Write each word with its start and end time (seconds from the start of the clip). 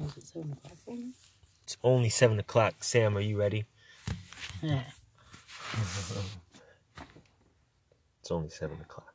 Oh, 0.00 0.04
is 0.06 0.16
it 0.16 0.26
seven 0.26 0.52
o'clock 0.52 0.78
already? 0.86 1.12
It's 1.64 1.76
only 1.84 2.08
seven 2.08 2.38
o'clock. 2.38 2.74
Sam, 2.82 3.16
are 3.16 3.20
you 3.20 3.38
ready? 3.38 3.64
Yeah. 4.62 4.82
It's 8.20 8.30
only 8.30 8.48
seven 8.50 8.80
o'clock. 8.80 9.14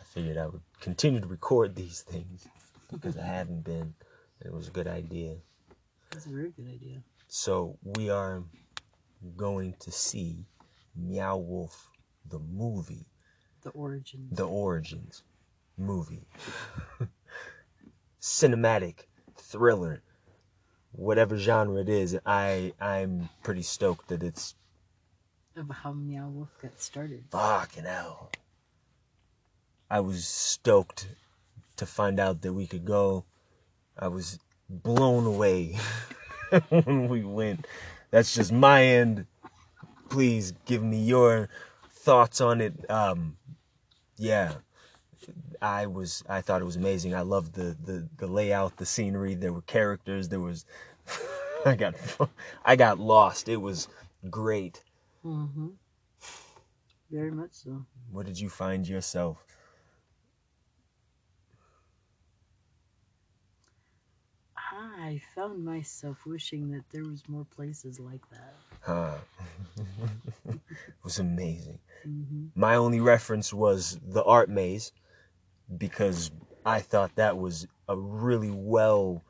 I 0.00 0.04
figured 0.04 0.36
I 0.38 0.46
would 0.46 0.60
continue 0.80 1.20
to 1.20 1.26
record 1.26 1.74
these 1.74 2.02
things 2.02 2.46
because 2.92 3.16
I 3.16 3.24
hadn't 3.24 3.64
been. 3.64 3.94
It 4.44 4.52
was 4.52 4.68
a 4.68 4.70
good 4.70 4.86
idea. 4.88 5.36
That's 6.10 6.26
a 6.26 6.30
very 6.30 6.50
good 6.50 6.68
idea. 6.68 7.02
So 7.28 7.78
we 7.82 8.10
are 8.10 8.42
going 9.36 9.74
to 9.80 9.90
see 9.90 10.44
Meow 10.94 11.38
Wolf 11.38 11.88
the 12.28 12.38
movie, 12.38 13.06
The 13.62 13.70
origin. 13.70 14.28
the 14.30 14.46
origins 14.46 15.22
movie. 15.78 16.26
Cinematic 18.24 19.04
thriller. 19.36 20.00
Whatever 20.92 21.36
genre 21.36 21.82
it 21.82 21.90
is, 21.90 22.18
I 22.24 22.72
I'm 22.80 23.28
pretty 23.42 23.60
stoked 23.60 24.08
that 24.08 24.22
it's 24.22 24.54
of 25.54 25.68
how 25.68 25.92
Meow 25.92 26.30
Wolf 26.30 26.48
got 26.62 26.80
started. 26.80 27.24
fucking 27.30 27.84
hell. 27.84 28.30
I 29.90 30.00
was 30.00 30.26
stoked 30.26 31.06
to 31.76 31.84
find 31.84 32.18
out 32.18 32.40
that 32.40 32.54
we 32.54 32.66
could 32.66 32.86
go. 32.86 33.26
I 33.98 34.08
was 34.08 34.38
blown 34.70 35.26
away 35.26 35.76
when 36.70 37.10
we 37.10 37.24
went. 37.24 37.66
That's 38.10 38.34
just 38.34 38.52
my 38.52 38.84
end. 38.84 39.26
Please 40.08 40.54
give 40.64 40.82
me 40.82 40.96
your 40.96 41.50
thoughts 41.90 42.40
on 42.40 42.62
it. 42.62 42.90
Um, 42.90 43.36
yeah, 44.16 44.54
I 45.62 45.86
was. 45.86 46.22
I 46.28 46.40
thought 46.40 46.60
it 46.60 46.64
was 46.64 46.76
amazing. 46.76 47.14
I 47.14 47.22
loved 47.22 47.54
the 47.54 47.76
the 47.84 48.08
the 48.16 48.26
layout, 48.26 48.76
the 48.76 48.86
scenery. 48.86 49.34
There 49.34 49.52
were 49.52 49.62
characters. 49.62 50.28
There 50.28 50.40
was. 50.40 50.66
I 51.64 51.74
got 51.74 51.94
I 52.64 52.76
got 52.76 52.98
lost. 52.98 53.48
It 53.48 53.56
was 53.56 53.88
great. 54.30 54.82
Mm-hmm. 55.24 55.68
Very 57.10 57.30
much 57.30 57.52
so. 57.52 57.84
What 58.10 58.26
did 58.26 58.38
you 58.38 58.48
find 58.48 58.86
yourself? 58.86 59.44
I 64.56 65.20
found 65.34 65.64
myself 65.64 66.24
wishing 66.26 66.70
that 66.72 66.84
there 66.90 67.04
was 67.04 67.28
more 67.28 67.46
places 67.54 68.00
like 68.00 68.22
that. 68.30 68.54
Huh. 68.80 69.14
it 70.48 70.60
was 71.02 71.18
amazing. 71.18 71.78
Mm-hmm. 72.06 72.46
My 72.54 72.74
only 72.76 73.00
reference 73.00 73.52
was 73.52 73.98
the 74.02 74.24
art 74.24 74.48
maze 74.48 74.92
because 75.76 76.30
I 76.64 76.80
thought 76.80 77.16
that 77.16 77.36
was 77.36 77.66
a 77.88 77.96
really 77.96 78.50
well 78.50 79.22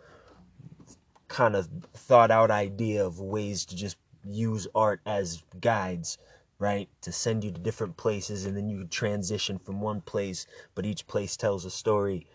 kind 1.29 1.57
of 1.57 1.69
thought 1.95 2.31
out 2.31 2.51
idea 2.51 3.05
of 3.05 3.19
ways 3.19 3.65
to 3.67 3.77
just 3.77 3.97
use 4.25 4.67
art 4.75 5.01
as 5.07 5.43
guides, 5.61 6.19
right? 6.59 6.89
To 7.03 7.13
send 7.13 7.43
you 7.45 7.51
to 7.51 7.61
different 7.61 7.97
places 7.97 8.47
and 8.47 8.57
then 8.57 8.69
you 8.69 8.87
transition 8.87 9.59
from 9.59 9.81
one 9.81 10.01
place, 10.01 10.47
but 10.75 10.87
each 10.87 11.07
place 11.07 11.37
tells 11.37 11.65
a 11.65 11.71
story 11.71 12.27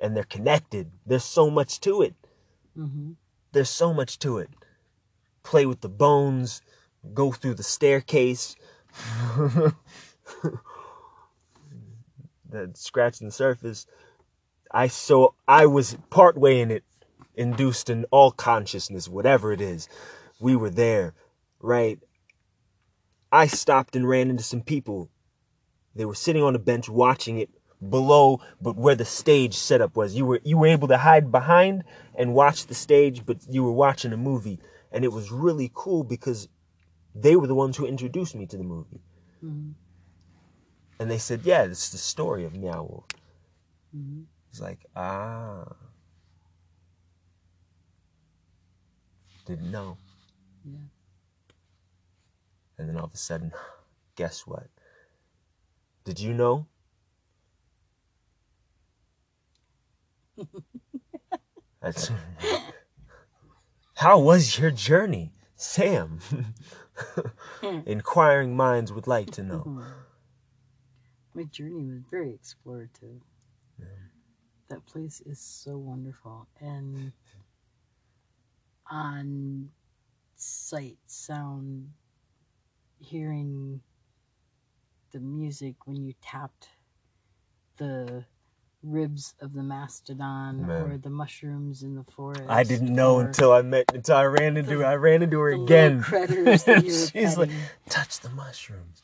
and 0.00 0.16
they're 0.16 0.24
connected. 0.24 0.90
There's 1.06 1.24
so 1.24 1.50
much 1.50 1.80
to 1.80 2.02
it. 2.02 2.14
Mm-hmm. 2.78 3.12
There's 3.52 3.70
so 3.70 3.92
much 3.92 4.18
to 4.20 4.38
it. 4.38 4.50
Play 5.42 5.66
with 5.66 5.80
the 5.80 5.88
bones, 5.88 6.62
go 7.12 7.32
through 7.32 7.54
the 7.54 7.62
staircase. 7.62 8.56
that 12.54 12.76
scratching 12.76 13.28
the 13.28 13.32
surface. 13.32 13.86
I 14.70 14.88
so 14.88 15.34
I 15.46 15.66
was 15.66 15.96
partway 16.10 16.60
in 16.60 16.70
it, 16.70 16.84
induced 17.34 17.90
in 17.90 18.06
all 18.10 18.30
consciousness, 18.30 19.08
whatever 19.08 19.52
it 19.52 19.60
is. 19.60 19.88
We 20.40 20.56
were 20.56 20.70
there, 20.70 21.14
right? 21.60 21.98
I 23.30 23.46
stopped 23.46 23.96
and 23.96 24.08
ran 24.08 24.30
into 24.30 24.42
some 24.42 24.62
people. 24.62 25.10
They 25.94 26.04
were 26.04 26.14
sitting 26.14 26.42
on 26.42 26.54
a 26.54 26.58
bench 26.58 26.88
watching 26.88 27.38
it 27.38 27.50
below, 27.88 28.40
but 28.60 28.76
where 28.76 28.94
the 28.94 29.04
stage 29.04 29.54
setup 29.54 29.96
was. 29.96 30.14
You 30.14 30.26
were 30.26 30.40
you 30.44 30.58
were 30.58 30.66
able 30.66 30.88
to 30.88 30.98
hide 30.98 31.30
behind 31.30 31.84
and 32.14 32.34
watch 32.34 32.66
the 32.66 32.74
stage, 32.74 33.24
but 33.24 33.38
you 33.48 33.62
were 33.62 33.72
watching 33.72 34.12
a 34.12 34.16
movie, 34.16 34.60
and 34.92 35.04
it 35.04 35.12
was 35.12 35.30
really 35.30 35.70
cool 35.74 36.04
because 36.04 36.48
they 37.14 37.36
were 37.36 37.46
the 37.46 37.54
ones 37.54 37.76
who 37.76 37.86
introduced 37.86 38.34
me 38.34 38.46
to 38.46 38.56
the 38.56 38.64
movie. 38.64 39.00
Mm-hmm. 39.44 39.72
And 40.98 41.10
they 41.10 41.18
said, 41.18 41.42
"Yeah, 41.44 41.66
this 41.66 41.84
is 41.84 41.90
the 41.90 41.98
story 41.98 42.44
of 42.44 42.54
Meow 42.54 42.82
Wolf." 42.82 43.06
Mm-hmm. 43.96 44.22
It's 44.50 44.60
like, 44.60 44.86
ah, 44.94 45.64
didn't 49.46 49.70
know. 49.70 49.96
Yeah. 50.64 50.78
And 52.78 52.88
then 52.88 52.96
all 52.96 53.04
of 53.04 53.14
a 53.14 53.16
sudden, 53.16 53.52
guess 54.16 54.46
what? 54.46 54.68
Did 56.04 56.20
you 56.20 56.34
know? 56.34 56.66
That's. 61.80 62.10
How 63.94 64.18
was 64.18 64.58
your 64.58 64.70
journey, 64.70 65.32
Sam? 65.56 66.18
Inquiring 67.86 68.56
minds 68.56 68.92
would 68.92 69.06
like 69.06 69.30
to 69.32 69.42
know. 69.42 69.82
My 71.34 71.44
journey 71.44 71.84
was 71.84 72.02
very 72.10 72.32
explorative. 72.32 73.20
Yeah. 73.78 73.86
That 74.68 74.86
place 74.86 75.20
is 75.26 75.40
so 75.40 75.76
wonderful. 75.76 76.48
And 76.60 77.12
on 78.90 79.70
sight, 80.36 80.98
sound, 81.06 81.90
hearing 83.00 83.80
the 85.12 85.20
music 85.20 85.76
when 85.86 86.04
you 86.04 86.14
tapped 86.22 86.68
the 87.78 88.24
ribs 88.82 89.34
of 89.40 89.54
the 89.54 89.62
mastodon 89.62 90.66
Man. 90.66 90.82
or 90.92 90.98
the 90.98 91.10
mushrooms 91.10 91.82
in 91.82 91.94
the 91.94 92.04
forest. 92.04 92.42
I 92.48 92.62
didn't 92.64 92.94
know 92.94 93.20
until 93.20 93.52
I 93.52 93.62
met 93.62 93.86
until 93.94 94.16
I 94.16 94.24
ran 94.24 94.56
into 94.56 94.78
the- 94.78 94.84
I 94.86 94.96
ran 94.96 95.22
into 95.22 95.40
her 95.40 95.50
again. 95.50 96.02
critters 96.02 96.64
that 96.66 96.84
you 96.84 96.92
were 96.92 97.06
She's 97.06 97.38
like, 97.38 97.50
touch 97.88 98.20
the 98.20 98.30
mushrooms. 98.30 99.02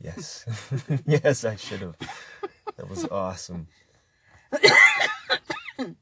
Yes. 0.00 0.46
yes, 1.06 1.44
I 1.44 1.56
should 1.56 1.80
have. 1.82 1.96
That 2.76 2.88
was 2.88 3.06
awesome. 3.06 3.68
it 4.52 5.96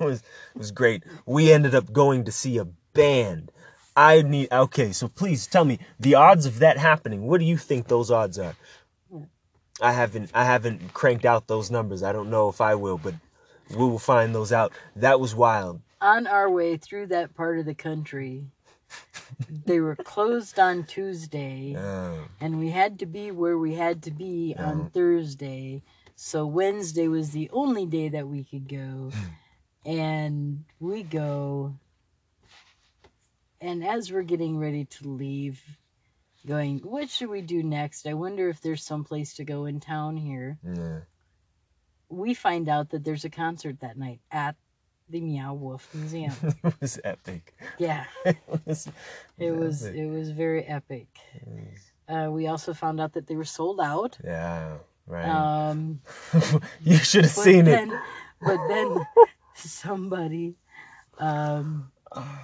was 0.00 0.22
it 0.54 0.58
was 0.58 0.70
great. 0.72 1.04
We 1.26 1.52
ended 1.52 1.74
up 1.74 1.92
going 1.92 2.24
to 2.24 2.32
see 2.32 2.58
a 2.58 2.66
band. 2.94 3.52
I 3.96 4.22
need 4.22 4.52
okay, 4.52 4.92
so 4.92 5.08
please 5.08 5.46
tell 5.46 5.64
me 5.64 5.78
the 6.00 6.14
odds 6.16 6.46
of 6.46 6.60
that 6.60 6.78
happening. 6.78 7.26
What 7.26 7.40
do 7.40 7.46
you 7.46 7.56
think 7.58 7.88
those 7.88 8.10
odds 8.10 8.38
are? 8.38 8.54
I 9.80 9.92
haven't 9.92 10.30
I 10.34 10.44
haven't 10.44 10.94
cranked 10.94 11.24
out 11.26 11.48
those 11.48 11.70
numbers. 11.70 12.02
I 12.02 12.12
don't 12.12 12.30
know 12.30 12.48
if 12.48 12.60
I 12.60 12.74
will, 12.76 12.98
but 12.98 13.14
we 13.70 13.76
will 13.76 13.98
find 13.98 14.34
those 14.34 14.52
out. 14.52 14.72
That 14.96 15.20
was 15.20 15.34
wild. 15.34 15.80
on 16.00 16.26
our 16.26 16.50
way 16.50 16.76
through 16.76 17.08
that 17.08 17.34
part 17.34 17.58
of 17.58 17.66
the 17.66 17.74
country, 17.74 18.46
they 19.66 19.80
were 19.80 19.96
closed 19.96 20.58
on 20.58 20.84
Tuesday, 20.84 21.74
Oh, 21.76 22.18
and 22.40 22.58
we 22.58 22.70
had 22.70 22.98
to 23.00 23.06
be 23.06 23.30
where 23.30 23.58
we 23.58 23.74
had 23.74 24.02
to 24.04 24.10
be 24.10 24.54
on 24.58 24.90
Thursday. 24.90 25.82
So 26.16 26.46
Wednesday 26.46 27.08
was 27.08 27.30
the 27.30 27.48
only 27.52 27.86
day 27.86 28.08
that 28.10 28.28
we 28.28 28.44
could 28.44 28.68
go, 28.68 29.10
and 29.86 30.64
we 30.78 31.02
go. 31.02 31.74
And 33.60 33.84
as 33.84 34.10
we're 34.10 34.22
getting 34.22 34.58
ready 34.58 34.84
to 34.86 35.08
leave, 35.08 35.62
going, 36.46 36.78
what 36.78 37.10
should 37.10 37.28
we 37.28 37.42
do 37.42 37.62
next? 37.62 38.06
I 38.06 38.14
wonder 38.14 38.48
if 38.48 38.60
there's 38.60 38.82
some 38.82 39.04
place 39.04 39.34
to 39.34 39.44
go 39.44 39.66
in 39.66 39.80
town 39.80 40.16
here. 40.16 40.58
yeah. 40.64 41.00
We 42.08 42.34
find 42.34 42.68
out 42.68 42.90
that 42.90 43.04
there's 43.04 43.24
a 43.24 43.30
concert 43.30 43.80
that 43.80 43.96
night 43.96 44.20
at 44.32 44.56
the 45.10 45.20
Meow 45.20 45.54
Wolf 45.54 45.88
Museum. 45.94 46.32
it 46.64 46.74
was 46.80 47.00
epic. 47.04 47.54
Yeah. 47.78 48.04
It 48.24 48.36
was, 48.66 48.88
It 49.38 49.50
was 49.50 49.84
it 49.84 50.06
was 50.06 50.30
very 50.30 50.64
epic. 50.64 51.08
Was- 51.46 51.90
Uh, 52.10 52.28
we 52.30 52.48
also 52.48 52.74
found 52.74 53.00
out 53.00 53.12
that 53.14 53.26
they 53.28 53.36
were 53.36 53.46
sold 53.46 53.78
out. 53.80 54.18
Yeah, 54.24 54.78
right. 55.06 55.28
Um, 55.30 56.00
you 56.82 56.96
should 56.98 57.22
have 57.24 57.32
seen 57.46 57.64
then, 57.64 57.94
But 58.42 58.58
then 58.68 59.06
somebody 59.54 60.54
um, 61.18 61.92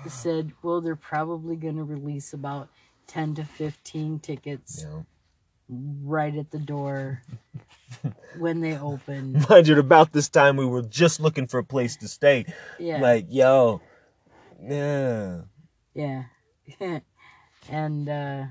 said, 0.06 0.52
"Well, 0.62 0.80
they're 0.80 0.94
probably 0.94 1.56
going 1.56 1.76
to 1.76 1.84
release 1.84 2.32
about 2.32 2.68
ten 3.06 3.34
to 3.34 3.44
fifteen 3.44 4.18
tickets 4.20 4.86
Yeah. 4.86 5.02
Right 5.68 6.34
at 6.36 6.50
the 6.50 6.58
door 6.58 7.22
when 8.38 8.60
they 8.60 8.78
open." 8.78 9.44
Mind 9.48 9.66
you, 9.68 9.74
at 9.74 9.78
about 9.78 10.12
this 10.12 10.28
time, 10.28 10.56
we 10.56 10.66
were 10.66 10.82
just 10.82 11.20
looking 11.20 11.46
for 11.46 11.58
a 11.58 11.64
place 11.64 11.96
to 11.96 12.08
stay. 12.08 12.46
Yeah, 12.78 13.00
Like, 13.00 13.26
yo, 13.28 13.80
yeah. 14.62 15.42
yeah, 15.94 16.22
and 17.70 18.08
uh, 18.08 18.44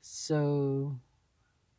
so 0.00 0.98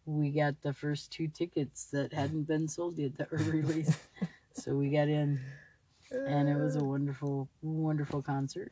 we 0.05 0.31
got 0.31 0.61
the 0.61 0.73
first 0.73 1.11
two 1.11 1.27
tickets 1.27 1.85
that 1.91 2.13
hadn't 2.13 2.43
been 2.43 2.67
sold 2.67 2.97
yet 2.97 3.17
that 3.17 3.31
were 3.31 3.37
released. 3.51 3.99
So 4.53 4.75
we 4.75 4.89
got 4.89 5.07
in, 5.07 5.39
and 6.11 6.49
it 6.49 6.55
was 6.55 6.75
a 6.75 6.83
wonderful, 6.83 7.49
wonderful 7.61 8.21
concert. 8.21 8.71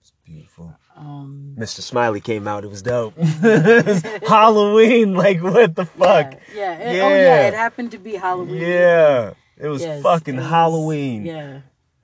It's 0.00 0.12
beautiful. 0.24 0.74
Um, 0.96 1.54
Mr. 1.58 1.80
Smiley 1.80 2.20
came 2.20 2.48
out. 2.48 2.64
It 2.64 2.68
was 2.70 2.82
dope. 2.82 3.16
Halloween. 4.26 5.14
Like, 5.14 5.42
what 5.42 5.74
the 5.74 5.84
fuck? 5.84 6.34
Yeah. 6.54 6.78
yeah. 6.78 6.78
It, 6.78 7.00
Oh 7.00 7.08
yeah, 7.08 7.16
Yeah. 7.16 7.48
it 7.48 7.54
happened 7.54 7.90
to 7.92 7.98
be 7.98 8.14
Halloween. 8.16 8.60
Yeah. 8.62 9.32
It 9.56 9.68
was 9.68 9.82
Yes, 9.82 10.02
fucking 10.02 10.34
it 10.36 10.38
was- 10.38 10.46
Halloween. 10.46 11.24
Yeah. 11.26 11.60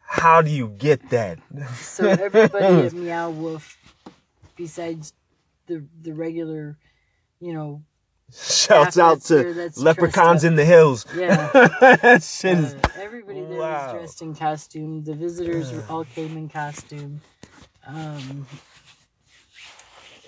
How 0.08 0.40
do 0.42 0.50
you 0.50 0.68
get 0.68 1.10
that? 1.10 1.38
So 1.80 2.06
everybody 2.08 2.64
at 2.86 2.92
Meow 2.92 3.30
Wolf, 3.30 3.76
besides 4.56 5.12
the 5.66 5.84
the 6.00 6.12
regular, 6.12 6.76
you 7.40 7.52
know, 7.52 7.82
Shouts 8.32 8.98
out 8.98 9.20
to 9.22 9.70
leprechauns 9.76 10.42
in 10.44 10.56
the 10.56 10.64
hills. 10.64 11.06
Yeah. 11.16 11.48
that 11.80 12.22
shit 12.24 12.58
is. 12.58 12.74
uh, 12.74 12.78
everybody 12.96 13.40
there 13.42 13.58
Wow. 13.60 13.84
was 13.84 13.92
dressed 13.94 14.22
in 14.22 14.34
costume. 14.34 15.04
The 15.04 15.14
visitors 15.14 15.72
all 15.88 16.04
came 16.14 16.36
in 16.36 16.48
costume. 16.48 17.20
Um, 17.86 18.46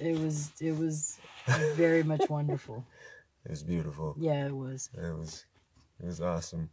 it 0.01 0.19
was 0.19 0.53
it 0.61 0.77
was 0.77 1.19
very 1.75 2.03
much 2.03 2.29
wonderful. 2.31 2.85
It 3.45 3.51
was 3.51 3.63
beautiful. 3.63 4.15
Yeah, 4.19 4.47
it 4.47 4.55
was. 4.55 4.91
It 4.95 5.17
was. 5.17 5.45
It 6.01 6.07
was 6.07 6.21
awesome. 6.21 6.71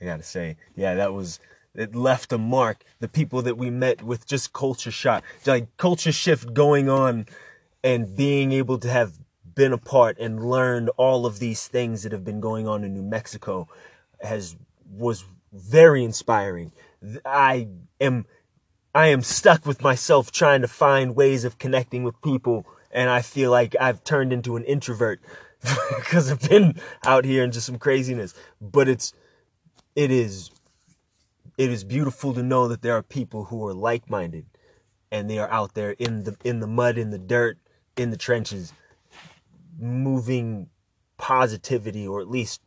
I 0.00 0.04
gotta 0.04 0.22
say, 0.22 0.56
yeah, 0.76 0.94
that 0.94 1.12
was. 1.12 1.40
It 1.74 1.94
left 1.94 2.32
a 2.32 2.38
mark. 2.38 2.84
The 2.98 3.08
people 3.08 3.42
that 3.42 3.56
we 3.56 3.70
met 3.70 4.02
with 4.02 4.26
just 4.26 4.52
culture 4.52 4.90
shock, 4.90 5.24
like 5.46 5.76
culture 5.76 6.12
shift 6.12 6.52
going 6.52 6.88
on, 6.88 7.26
and 7.82 8.16
being 8.16 8.52
able 8.52 8.78
to 8.78 8.90
have 8.90 9.18
been 9.54 9.72
a 9.72 9.78
part 9.78 10.18
and 10.18 10.48
learned 10.48 10.90
all 10.96 11.26
of 11.26 11.38
these 11.38 11.66
things 11.68 12.02
that 12.02 12.12
have 12.12 12.24
been 12.24 12.40
going 12.40 12.66
on 12.68 12.84
in 12.84 12.94
New 12.94 13.02
Mexico, 13.02 13.68
has 14.20 14.56
was 14.90 15.24
very 15.52 16.04
inspiring. 16.04 16.72
I 17.24 17.68
am 18.00 18.26
I 18.94 19.08
am 19.08 19.22
stuck 19.22 19.66
with 19.66 19.82
myself 19.82 20.32
trying 20.32 20.62
to 20.62 20.68
find 20.68 21.14
ways 21.14 21.44
of 21.44 21.58
connecting 21.58 22.02
with 22.02 22.20
people, 22.22 22.66
and 22.90 23.08
I 23.08 23.22
feel 23.22 23.50
like 23.50 23.76
I've 23.80 24.02
turned 24.02 24.32
into 24.32 24.56
an 24.56 24.64
introvert 24.64 25.20
because 25.98 26.30
I've 26.30 26.48
been 26.48 26.80
out 27.06 27.24
here 27.24 27.44
and 27.44 27.52
just 27.52 27.66
some 27.66 27.78
craziness. 27.78 28.34
But 28.60 28.88
it's, 28.88 29.12
it 29.94 30.10
is, 30.10 30.50
it 31.56 31.70
is 31.70 31.84
beautiful 31.84 32.34
to 32.34 32.42
know 32.42 32.66
that 32.66 32.82
there 32.82 32.96
are 32.96 33.02
people 33.02 33.44
who 33.44 33.64
are 33.68 33.74
like-minded, 33.74 34.46
and 35.12 35.30
they 35.30 35.38
are 35.38 35.50
out 35.50 35.74
there 35.74 35.92
in 35.92 36.24
the 36.24 36.36
in 36.42 36.58
the 36.58 36.66
mud, 36.66 36.98
in 36.98 37.10
the 37.10 37.18
dirt, 37.18 37.58
in 37.96 38.10
the 38.10 38.16
trenches, 38.16 38.72
moving 39.78 40.68
positivity 41.16 42.08
or 42.08 42.20
at 42.20 42.28
least 42.28 42.60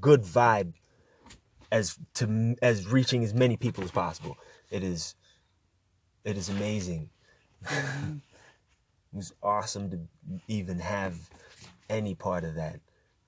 good 0.00 0.22
vibe 0.22 0.72
as 1.70 1.96
to 2.14 2.56
as 2.60 2.88
reaching 2.88 3.22
as 3.22 3.34
many 3.34 3.56
people 3.56 3.84
as 3.84 3.92
possible. 3.92 4.36
It 4.70 4.82
is 4.82 5.14
it 6.24 6.36
is 6.36 6.48
amazing. 6.48 7.10
Mm-hmm. 7.64 8.16
it 9.12 9.16
was 9.16 9.32
awesome 9.42 9.90
to 9.90 9.98
even 10.48 10.78
have 10.78 11.14
any 11.88 12.14
part 12.14 12.44
of 12.44 12.54
that. 12.54 12.80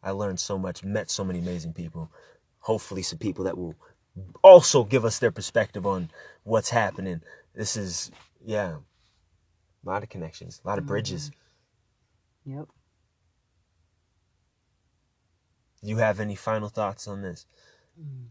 I 0.03 0.11
learned 0.11 0.41
so 0.41 0.59
much, 0.59 0.85
met 0.85 1.11
so 1.11 1.25
many 1.25 1.39
amazing 1.39 1.73
people. 1.73 2.11
Hopefully, 2.61 3.03
some 3.03 3.19
people 3.19 3.45
that 3.45 3.57
will 3.57 3.75
also 4.43 4.85
give 4.85 5.05
us 5.05 5.19
their 5.19 5.31
perspective 5.31 5.87
on 5.87 6.11
what's 6.45 6.71
happening. 6.71 7.23
This 7.55 7.77
is, 7.77 8.11
yeah, 8.45 8.77
a 9.85 9.89
lot 9.89 10.03
of 10.03 10.09
connections, 10.09 10.61
a 10.65 10.69
lot 10.69 10.79
of 10.79 10.87
bridges. 10.87 11.31
Mm-hmm. 12.47 12.59
Yep. 12.59 12.69
You 15.83 15.97
have 15.99 16.21
any 16.21 16.35
final 16.37 16.69
thoughts 16.69 17.09
on 17.09 17.23
this? 17.23 17.47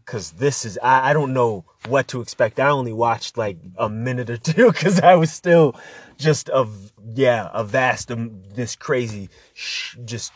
Cause 0.04 0.32
this 0.32 0.64
is 0.64 0.78
I, 0.82 1.10
I 1.10 1.12
don't 1.12 1.32
know 1.32 1.64
what 1.86 2.08
to 2.08 2.20
expect. 2.20 2.58
I 2.58 2.68
only 2.68 2.92
watched 2.92 3.38
like 3.38 3.56
a 3.76 3.88
minute 3.88 4.28
or 4.28 4.36
two 4.52 4.72
because 4.72 5.00
I 5.00 5.14
was 5.14 5.32
still 5.32 5.76
just 6.18 6.48
of 6.48 6.92
yeah 7.14 7.48
a 7.52 7.64
vast 7.64 8.10
um, 8.10 8.42
this 8.54 8.76
crazy 8.76 9.28
sh- 9.54 9.96
just 10.04 10.32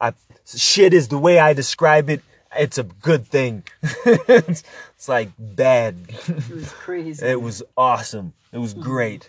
I 0.00 0.12
shit 0.46 0.94
is 0.94 1.08
the 1.08 1.18
way 1.18 1.38
I 1.38 1.52
describe 1.52 2.08
it. 2.08 2.22
It's 2.56 2.78
a 2.78 2.84
good 2.84 3.26
thing. 3.26 3.64
it's, 3.82 4.62
it's 4.94 5.08
like 5.08 5.30
bad. 5.38 5.96
It 6.28 6.50
was 6.50 6.72
crazy. 6.84 7.26
It 7.26 7.40
was 7.40 7.62
awesome. 7.76 8.32
It 8.52 8.58
was 8.58 8.74
great. 8.74 9.28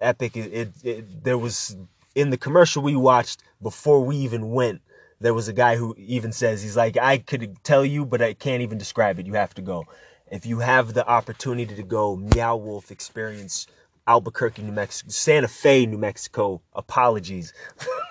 Epic. 0.00 0.36
It, 0.36 0.52
it, 0.52 0.68
it 0.84 1.24
there 1.24 1.38
was 1.38 1.76
in 2.14 2.30
the 2.30 2.36
commercial 2.36 2.82
we 2.82 2.96
watched 2.96 3.42
before 3.62 4.04
we 4.04 4.16
even 4.16 4.50
went. 4.50 4.82
There 5.20 5.34
was 5.34 5.48
a 5.48 5.52
guy 5.52 5.76
who 5.76 5.94
even 5.98 6.32
says 6.32 6.62
he's 6.62 6.76
like 6.76 6.96
I 6.96 7.18
could 7.18 7.62
tell 7.64 7.84
you, 7.84 8.04
but 8.04 8.22
I 8.22 8.34
can't 8.34 8.62
even 8.62 8.78
describe 8.78 9.18
it. 9.18 9.26
You 9.26 9.34
have 9.34 9.54
to 9.54 9.62
go. 9.62 9.86
If 10.30 10.46
you 10.46 10.58
have 10.60 10.94
the 10.94 11.06
opportunity 11.08 11.74
to 11.74 11.82
go, 11.82 12.16
Meow 12.16 12.56
Wolf 12.56 12.90
Experience, 12.90 13.66
Albuquerque, 14.06 14.62
New 14.62 14.72
Mexico, 14.72 15.10
Santa 15.10 15.48
Fe, 15.48 15.86
New 15.86 15.98
Mexico. 15.98 16.60
Apologies, 16.74 17.52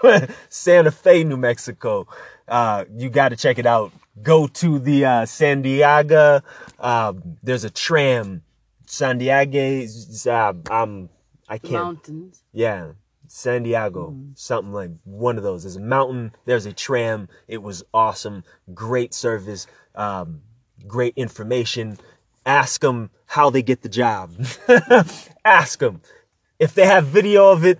Santa 0.50 0.92
Fe, 0.92 1.24
New 1.24 1.38
Mexico. 1.38 2.08
Uh, 2.48 2.86
you 2.96 3.10
got 3.10 3.30
to 3.30 3.36
check 3.36 3.60
it 3.60 3.66
out. 3.66 3.92
Go 4.22 4.48
to 4.48 4.80
the 4.80 5.06
uh, 5.06 5.26
San 5.26 5.62
Diego. 5.62 6.42
Um, 6.80 7.38
there's 7.44 7.64
a 7.64 7.70
tram. 7.70 8.42
San 8.86 9.18
Diego. 9.18 9.86
Uh, 10.26 10.54
um, 10.72 11.10
I 11.50 11.58
can't. 11.58 11.72
mountains. 11.72 12.44
Yeah, 12.54 12.92
San 13.28 13.64
Diego, 13.64 14.16
something 14.36 14.74
like 14.74 14.92
one 15.04 15.38
of 15.38 15.44
those. 15.44 15.64
There's 15.64 15.76
a 15.76 15.82
mountain. 15.82 16.34
There's 16.46 16.66
a 16.66 16.74
tram. 16.74 17.30
It 17.48 17.62
was 17.62 17.84
awesome. 17.94 18.44
Great 18.74 19.14
service. 19.14 19.68
Um, 19.96 20.42
great 20.88 21.14
information. 21.16 21.98
Ask 22.46 22.82
them 22.82 23.10
how 23.26 23.50
they 23.50 23.62
get 23.62 23.82
the 23.82 23.90
job. 23.90 24.34
ask 25.46 25.80
them 25.80 26.02
if 26.60 26.74
they 26.74 26.86
have 26.86 27.08
video 27.08 27.52
of 27.52 27.66
it. 27.66 27.80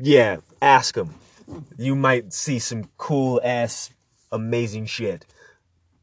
Yeah, 0.00 0.38
ask 0.60 0.94
them. 0.94 1.14
You 1.78 1.96
might 1.96 2.32
see 2.32 2.58
some 2.58 2.90
cool 2.98 3.40
ass, 3.42 3.90
amazing 4.30 4.86
shit. 4.86 5.24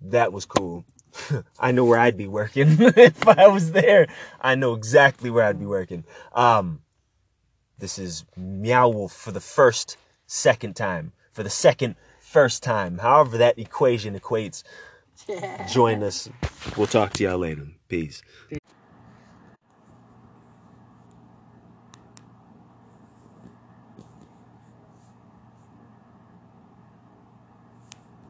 That 0.02 0.34
was 0.34 0.46
cool. 0.46 0.86
I 1.60 1.72
know 1.72 1.86
where 1.86 2.00
I'd 2.00 2.18
be 2.18 2.28
working 2.28 2.68
if 2.80 3.28
I 3.28 3.48
was 3.48 3.72
there. 3.72 4.08
I 4.42 4.56
know 4.56 4.74
exactly 4.74 5.30
where 5.30 5.46
I'd 5.46 5.60
be 5.60 5.66
working. 5.66 6.04
Um, 6.34 6.82
this 7.80 8.00
is 8.00 8.26
Meow 8.38 8.90
Wolf 8.90 9.14
for 9.14 9.32
the 9.32 9.42
first, 9.42 9.98
second 10.28 10.76
time. 10.76 11.12
For 11.32 11.44
the 11.44 11.50
second, 11.50 11.96
first 12.20 12.64
time. 12.64 13.00
However 13.00 13.38
that 13.38 13.60
equation 13.60 14.18
equates. 14.18 14.64
Join 15.72 16.04
us. 16.04 16.30
We'll 16.78 16.88
talk 16.88 17.14
to 17.14 17.24
y'all 17.24 17.38
later. 17.38 17.68
Peace. 17.88 18.22